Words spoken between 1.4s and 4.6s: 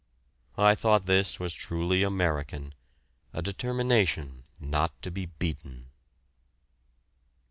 truly American, a determination